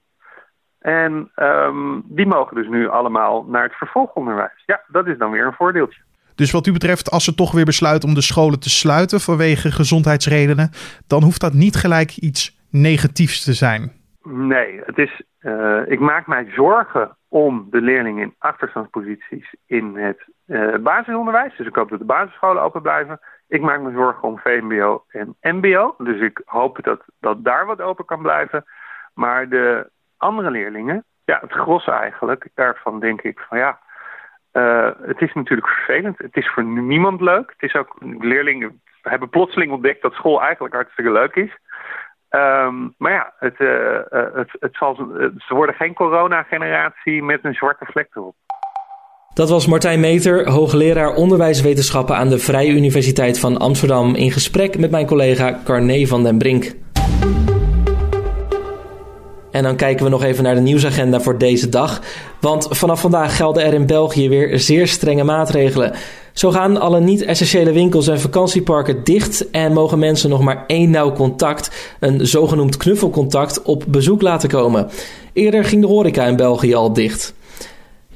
En 0.78 1.30
um, 1.36 2.02
die 2.04 2.26
mogen 2.26 2.56
dus 2.56 2.68
nu 2.68 2.88
allemaal 2.88 3.44
naar 3.44 3.62
het 3.62 3.74
vervolgonderwijs. 3.74 4.62
Ja, 4.66 4.82
dat 4.86 5.06
is 5.06 5.18
dan 5.18 5.30
weer 5.30 5.46
een 5.46 5.52
voordeeltje. 5.52 6.02
Dus 6.38 6.52
wat 6.52 6.66
u 6.66 6.72
betreft, 6.72 7.10
als 7.10 7.24
ze 7.24 7.34
toch 7.34 7.52
weer 7.52 7.64
besluiten 7.64 8.08
om 8.08 8.14
de 8.14 8.30
scholen 8.32 8.60
te 8.60 8.70
sluiten 8.70 9.20
vanwege 9.20 9.70
gezondheidsredenen, 9.70 10.70
dan 11.06 11.22
hoeft 11.22 11.40
dat 11.40 11.52
niet 11.52 11.76
gelijk 11.76 12.16
iets 12.16 12.42
negatiefs 12.70 13.44
te 13.44 13.52
zijn. 13.52 13.92
Nee, 14.22 14.80
het 14.84 14.98
is, 14.98 15.22
uh, 15.40 15.80
ik 15.86 16.00
maak 16.00 16.26
mij 16.26 16.50
zorgen 16.54 17.16
om 17.28 17.66
de 17.70 17.80
leerlingen 17.80 18.22
in 18.22 18.34
achterstandsposities 18.38 19.54
in 19.66 19.96
het 19.96 20.28
uh, 20.46 20.76
basisonderwijs. 20.76 21.56
Dus 21.56 21.66
ik 21.66 21.74
hoop 21.74 21.88
dat 21.90 21.98
de 21.98 22.04
basisscholen 22.04 22.62
open 22.62 22.82
blijven. 22.82 23.20
Ik 23.48 23.60
maak 23.60 23.80
me 23.80 23.92
zorgen 23.92 24.28
om 24.28 24.38
VMBO 24.38 25.04
en 25.08 25.36
MBO. 25.40 25.94
Dus 25.98 26.20
ik 26.20 26.42
hoop 26.44 26.78
dat, 26.82 27.00
dat 27.20 27.44
daar 27.44 27.66
wat 27.66 27.80
open 27.80 28.04
kan 28.04 28.22
blijven. 28.22 28.64
Maar 29.14 29.48
de 29.48 29.90
andere 30.16 30.50
leerlingen, 30.50 31.04
ja, 31.24 31.38
het 31.40 31.52
gros 31.52 31.86
eigenlijk, 31.86 32.48
daarvan 32.54 33.00
denk 33.00 33.22
ik 33.22 33.38
van 33.48 33.58
ja, 33.58 33.78
uh, 34.58 34.88
het 35.02 35.20
is 35.20 35.32
natuurlijk 35.32 35.68
vervelend. 35.68 36.18
Het 36.18 36.36
is 36.36 36.48
voor 36.48 36.64
niemand 36.64 37.20
leuk. 37.20 37.54
Het 37.56 37.62
is 37.70 37.74
ook, 37.74 37.96
leerlingen 38.18 38.80
hebben 39.02 39.28
plotseling 39.28 39.72
ontdekt 39.72 40.02
dat 40.02 40.12
school 40.12 40.42
eigenlijk 40.42 40.74
hartstikke 40.74 41.12
leuk 41.12 41.34
is. 41.34 41.58
Um, 42.30 42.94
maar 42.98 43.12
ja, 43.12 43.32
het, 43.38 43.54
uh, 43.58 43.68
uh, 43.68 44.34
het, 44.34 44.50
het 44.60 44.76
zal, 44.76 44.94
ze 45.36 45.54
worden 45.54 45.74
geen 45.74 45.94
corona-generatie 45.94 47.22
met 47.22 47.38
een 47.42 47.54
zwarte 47.54 47.84
vlek 47.84 48.08
erop. 48.14 48.34
Dat 49.34 49.50
was 49.50 49.66
Martijn 49.66 50.00
Meter, 50.00 50.48
hoogleraar 50.50 51.14
onderwijswetenschappen 51.14 52.16
aan 52.16 52.28
de 52.28 52.38
Vrije 52.38 52.72
Universiteit 52.72 53.40
van 53.40 53.56
Amsterdam, 53.56 54.14
in 54.14 54.30
gesprek 54.30 54.78
met 54.78 54.90
mijn 54.90 55.06
collega 55.06 55.58
Carné 55.64 56.06
van 56.06 56.22
den 56.22 56.38
Brink. 56.38 56.72
En 59.58 59.64
dan 59.64 59.76
kijken 59.76 60.04
we 60.04 60.10
nog 60.10 60.22
even 60.22 60.44
naar 60.44 60.54
de 60.54 60.60
nieuwsagenda 60.60 61.20
voor 61.20 61.38
deze 61.38 61.68
dag. 61.68 62.00
Want 62.40 62.66
vanaf 62.70 63.00
vandaag 63.00 63.36
gelden 63.36 63.64
er 63.64 63.74
in 63.74 63.86
België 63.86 64.28
weer 64.28 64.58
zeer 64.58 64.88
strenge 64.88 65.24
maatregelen. 65.24 65.92
Zo 66.32 66.50
gaan 66.50 66.80
alle 66.80 67.00
niet-essentiële 67.00 67.72
winkels 67.72 68.08
en 68.08 68.20
vakantieparken 68.20 69.04
dicht 69.04 69.50
en 69.50 69.72
mogen 69.72 69.98
mensen 69.98 70.30
nog 70.30 70.40
maar 70.40 70.64
één 70.66 70.90
nauw 70.90 71.12
contact, 71.12 71.70
een 72.00 72.26
zogenoemd 72.26 72.76
knuffelcontact, 72.76 73.62
op 73.62 73.84
bezoek 73.88 74.22
laten 74.22 74.48
komen. 74.48 74.88
Eerder 75.32 75.64
ging 75.64 75.82
de 75.82 75.88
horeca 75.88 76.24
in 76.24 76.36
België 76.36 76.74
al 76.74 76.92
dicht. 76.92 77.34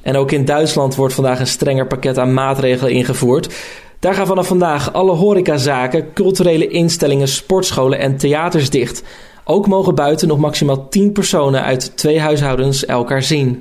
En 0.02 0.16
ook 0.16 0.30
in 0.30 0.44
Duitsland 0.44 0.94
wordt 0.94 1.14
vandaag 1.14 1.40
een 1.40 1.46
strenger 1.46 1.86
pakket 1.86 2.18
aan 2.18 2.34
maatregelen 2.34 2.92
ingevoerd. 2.92 3.54
Daar 3.98 4.14
gaan 4.14 4.26
vanaf 4.26 4.46
vandaag 4.46 4.92
alle 4.92 5.12
horecazaken, 5.12 6.12
culturele 6.12 6.68
instellingen, 6.68 7.28
sportscholen 7.28 7.98
en 7.98 8.16
theaters 8.16 8.70
dicht. 8.70 9.02
Ook 9.44 9.66
mogen 9.66 9.94
buiten 9.94 10.28
nog 10.28 10.38
maximaal 10.38 10.88
10 10.88 11.12
personen 11.12 11.62
uit 11.62 11.96
twee 11.96 12.20
huishoudens 12.20 12.84
elkaar 12.84 13.22
zien. 13.22 13.58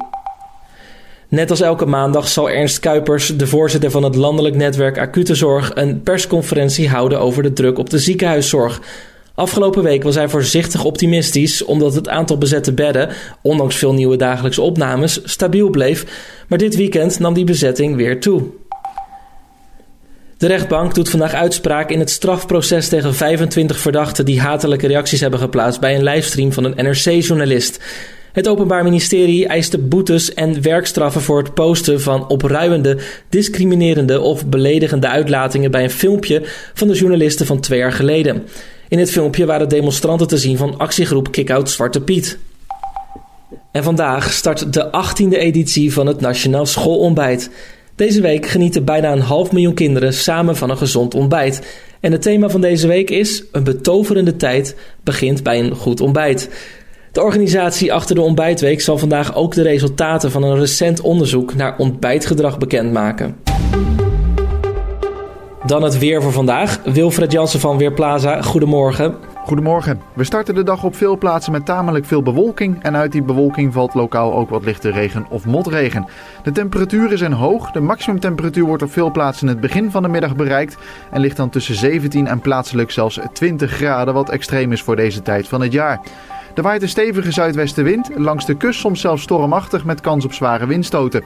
Net 1.28 1.50
als 1.50 1.62
elke 1.62 1.86
maandag 1.86 2.28
zal 2.28 2.50
Ernst 2.50 2.80
Kuipers, 2.80 3.28
de 3.28 3.48
voorzitter 3.48 3.92
van 3.92 4.04
het 4.04 4.16
landelijk 4.16 4.56
netwerk 4.56 4.98
Acute 4.98 5.36
Zorg, 5.36 5.72
een 5.74 6.04
persconferentie 6.04 6.90
houden 6.90 7.20
over 7.20 7.44
de 7.44 7.54
druk 7.54 7.78
op 7.78 7.90
de 7.90 8.00
ziekenhuiszorg. 8.00 8.82
Afgelopen 9.36 9.84
week 9.84 10.04
was 10.04 10.16
hij 10.16 10.30
voorzichtig 10.30 10.84
optimistisch 10.84 11.64
omdat 11.64 11.94
het 11.94 12.10
aantal 12.10 12.38
bezette 12.38 12.74
bedden, 12.74 13.10
ondanks 13.42 13.76
veel 13.76 13.94
nieuwe 13.94 14.16
dagelijkse 14.16 14.62
opnames, 14.62 15.22
stabiel 15.24 15.70
bleef. 15.70 16.06
Maar 16.48 16.58
dit 16.58 16.76
weekend 16.76 17.20
nam 17.20 17.34
die 17.34 17.46
bezetting 17.46 17.96
weer 17.96 18.20
toe. 18.20 18.44
De 20.42 20.48
rechtbank 20.48 20.96
doet 20.96 21.10
vandaag 21.10 21.34
uitspraak 21.34 21.90
in 21.90 22.00
het 22.00 22.10
strafproces 22.10 22.88
tegen 22.88 23.16
25 23.16 23.78
verdachten 23.80 24.26
die 24.26 24.42
hatelijke 24.42 24.88
reacties 24.88 25.20
hebben 25.20 25.40
geplaatst 25.40 25.80
bij 25.80 25.96
een 25.96 26.04
livestream 26.04 26.54
van 26.54 26.64
een 26.64 26.86
NRC-journalist. 26.86 27.80
Het 28.32 28.48
Openbaar 28.48 28.84
Ministerie 28.84 29.48
eiste 29.48 29.78
boetes 29.78 30.34
en 30.34 30.62
werkstraffen 30.62 31.22
voor 31.22 31.38
het 31.38 31.54
posten 31.54 32.02
van 32.02 32.30
opruimende, 32.30 32.98
discriminerende 33.30 34.20
of 34.20 34.46
beledigende 34.46 35.08
uitlatingen 35.08 35.72
bij 35.72 35.84
een 35.84 35.90
filmpje 35.90 36.42
van 36.74 36.88
de 36.88 36.94
journalisten 36.94 37.46
van 37.46 37.60
twee 37.60 37.80
jaar 37.80 37.94
geleden. 37.94 38.48
In 38.88 39.00
het 39.00 39.12
filmpje 39.12 39.46
waren 39.46 39.70
demonstranten 39.70 40.28
te 40.28 40.38
zien 40.38 40.58
van 40.58 40.78
actiegroep 40.78 41.32
Kickout 41.32 41.70
Zwarte 41.70 42.02
Piet. 42.02 42.38
En 43.72 43.84
vandaag 43.84 44.32
start 44.34 44.74
de 44.74 44.86
18e 44.86 45.38
editie 45.38 45.94
van 45.94 46.08
het 46.08 46.22
Nationaal 46.22 46.66
Schoolontbijt. 46.66 47.50
Deze 48.02 48.22
week 48.22 48.46
genieten 48.46 48.86
bijna 48.86 49.12
een 49.12 49.22
half 49.22 49.52
miljoen 49.52 49.74
kinderen 49.74 50.14
samen 50.14 50.56
van 50.56 50.70
een 50.70 50.78
gezond 50.78 51.16
ontbijt. 51.16 51.80
En 52.00 52.12
het 52.12 52.22
thema 52.22 52.50
van 52.50 52.62
deze 52.62 52.88
week 52.88 53.10
is: 53.10 53.44
Een 53.52 53.64
betoverende 53.64 54.36
tijd 54.36 54.76
begint 55.04 55.44
bij 55.44 55.60
een 55.60 55.76
goed 55.76 56.02
ontbijt. 56.02 56.50
De 57.12 57.22
organisatie 57.22 57.94
achter 57.94 58.16
de 58.16 58.22
Ontbijtweek 58.22 58.82
zal 58.82 58.98
vandaag 58.98 59.36
ook 59.36 59.54
de 59.54 59.62
resultaten 59.62 60.32
van 60.32 60.44
een 60.44 60.60
recent 60.60 61.02
onderzoek 61.02 61.56
naar 61.56 61.78
ontbijtgedrag 61.78 62.58
bekendmaken. 62.58 63.36
Dan 65.66 65.84
het 65.84 65.98
weer 65.98 66.22
voor 66.22 66.32
vandaag. 66.32 66.82
Wilfred 66.84 67.32
Jansen 67.32 67.60
van 67.60 67.78
Weerplaza, 67.78 68.42
goedemorgen. 68.42 69.16
Goedemorgen. 69.44 70.02
We 70.14 70.24
starten 70.24 70.56
de 70.56 70.64
dag 70.64 70.84
op 70.84 70.96
veel 70.96 71.18
plaatsen 71.18 71.52
met 71.52 71.66
tamelijk 71.66 72.06
veel 72.06 72.22
bewolking. 72.22 72.84
En 72.84 72.96
uit 72.96 73.12
die 73.12 73.24
bewolking 73.24 73.74
valt 73.74 73.94
lokaal 73.94 74.34
ook 74.34 74.50
wat 74.50 74.66
lichte 74.66 74.90
regen 74.90 75.26
of 75.30 75.46
motregen. 75.46 76.06
De 76.44 76.52
temperaturen 76.52 77.18
zijn 77.18 77.34
hoog. 77.34 77.72
De 77.72 77.80
maximumtemperatuur 77.80 78.66
wordt 78.66 78.84
op 78.84 78.92
veel 78.92 79.12
plaatsen 79.12 79.48
het 79.48 79.60
begin 79.60 79.92
van 79.92 80.02
de 80.02 80.10
middag 80.10 80.36
bereikt. 80.36 80.78
En 81.12 81.22
ligt 81.22 81.38
dan 81.38 81.50
tussen 81.50 81.76
17 81.76 82.28
en 82.28 82.40
plaatselijk 82.40 82.92
zelfs 82.92 83.20
20 83.34 83.72
graden, 83.72 84.14
wat 84.14 84.30
extreem 84.30 84.72
is 84.72 84.82
voor 84.82 84.96
deze 84.96 85.22
tijd 85.22 85.48
van 85.48 85.62
het 85.62 85.72
jaar. 85.72 86.00
Er 86.56 86.64
waait 86.64 86.82
een 86.82 86.90
stevige 86.90 87.32
zuidwestenwind, 87.32 88.10
langs 88.16 88.46
de 88.46 88.58
kust 88.58 88.80
soms 88.80 89.02
zelfs 89.02 89.24
stormachtig 89.24 89.86
met 89.86 90.02
kans 90.02 90.26
op 90.26 90.34
zware 90.34 90.66
windstoten. 90.66 91.24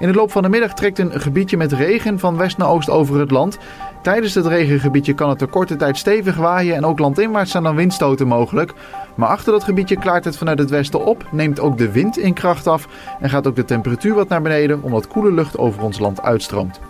In 0.00 0.08
de 0.08 0.14
loop 0.14 0.30
van 0.30 0.42
de 0.42 0.48
middag 0.48 0.74
trekt 0.74 0.98
een 0.98 1.20
gebiedje 1.20 1.56
met 1.56 1.72
regen 1.72 2.18
van 2.18 2.36
west 2.36 2.56
naar 2.56 2.68
oost 2.68 2.90
over 2.90 3.20
het 3.20 3.30
land. 3.30 3.58
Tijdens 4.02 4.34
het 4.34 4.46
regengebiedje 4.46 5.14
kan 5.14 5.28
het 5.28 5.40
er 5.40 5.46
korte 5.46 5.76
tijd 5.76 5.96
stevig 5.96 6.36
waaien 6.36 6.76
en 6.76 6.84
ook 6.84 6.98
landinwaarts 6.98 7.50
zijn 7.50 7.62
dan 7.62 7.76
windstoten 7.76 8.26
mogelijk. 8.26 8.72
Maar 9.16 9.28
achter 9.28 9.52
dat 9.52 9.64
gebiedje 9.64 9.96
klaart 9.98 10.24
het 10.24 10.36
vanuit 10.36 10.58
het 10.58 10.70
westen 10.70 11.04
op, 11.04 11.28
neemt 11.30 11.60
ook 11.60 11.78
de 11.78 11.90
wind 11.90 12.18
in 12.18 12.34
kracht 12.34 12.66
af 12.66 12.88
en 13.20 13.30
gaat 13.30 13.46
ook 13.46 13.56
de 13.56 13.64
temperatuur 13.64 14.14
wat 14.14 14.28
naar 14.28 14.42
beneden 14.42 14.82
omdat 14.82 15.08
koele 15.08 15.32
lucht 15.32 15.58
over 15.58 15.82
ons 15.82 15.98
land 15.98 16.22
uitstroomt. 16.22 16.80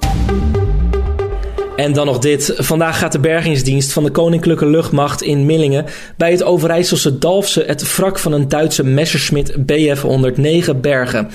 En 1.76 1.93
dan 1.93 2.07
nog 2.07 2.19
dit. 2.19 2.52
Vandaag 2.57 2.99
gaat 2.99 3.12
de 3.12 3.21
bergingsdienst 3.21 3.93
van 3.93 4.05
de 4.05 4.11
Koninklijke 4.11 4.67
Luchtmacht 4.67 5.23
in 5.23 5.47
Millingen 5.47 5.87
bij 6.17 6.31
het 6.31 6.43
Overijsselse 6.43 7.19
Dalfsen 7.19 7.67
het 7.67 7.97
wrak 7.97 8.19
van 8.19 8.33
een 8.33 8.49
Duitse 8.49 8.85
Messerschmitt 8.85 9.67
Bf 9.67 10.02
109 10.02 10.81
bergen. 10.81 11.31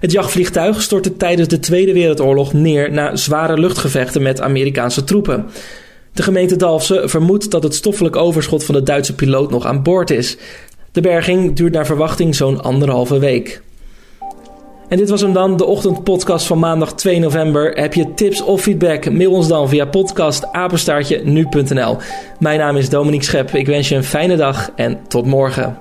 Het 0.00 0.12
jachtvliegtuig 0.12 0.82
stortte 0.82 1.16
tijdens 1.16 1.48
de 1.48 1.58
Tweede 1.58 1.92
Wereldoorlog 1.92 2.52
neer 2.52 2.92
na 2.92 3.16
zware 3.16 3.58
luchtgevechten 3.58 4.22
met 4.22 4.40
Amerikaanse 4.40 5.04
troepen. 5.04 5.46
De 6.12 6.22
gemeente 6.22 6.56
Dalfsen 6.56 7.10
vermoedt 7.10 7.50
dat 7.50 7.62
het 7.62 7.74
stoffelijk 7.74 8.16
overschot 8.16 8.64
van 8.64 8.74
de 8.74 8.82
Duitse 8.82 9.14
piloot 9.14 9.50
nog 9.50 9.66
aan 9.66 9.82
boord 9.82 10.10
is. 10.10 10.36
De 10.92 11.00
berging 11.00 11.56
duurt 11.56 11.72
naar 11.72 11.86
verwachting 11.86 12.34
zo'n 12.34 12.62
anderhalve 12.62 13.18
week. 13.18 13.62
En 14.88 14.96
dit 14.96 15.10
was 15.10 15.20
hem 15.20 15.32
dan, 15.32 15.56
de 15.56 15.64
ochtendpodcast 15.64 16.46
van 16.46 16.58
maandag 16.58 16.94
2 16.94 17.18
november. 17.18 17.72
Heb 17.72 17.94
je 17.94 18.14
tips 18.14 18.42
of 18.42 18.62
feedback? 18.62 19.10
Mail 19.10 19.32
ons 19.32 19.48
dan 19.48 19.68
via 19.68 19.84
podcastapenstaartje 19.84 21.20
nu.nl. 21.24 21.96
Mijn 22.38 22.58
naam 22.58 22.76
is 22.76 22.88
Dominique 22.88 23.24
Schep. 23.24 23.54
Ik 23.54 23.66
wens 23.66 23.88
je 23.88 23.94
een 23.94 24.04
fijne 24.04 24.36
dag 24.36 24.70
en 24.76 24.98
tot 25.08 25.26
morgen. 25.26 25.78